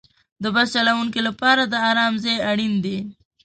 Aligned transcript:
د 0.43 0.45
بس 0.55 0.67
چلوونکي 0.75 1.21
لپاره 1.27 1.61
د 1.67 1.75
آرام 1.89 2.13
ځای 2.23 2.37
اړین 2.51 2.73
دی. 2.85 2.97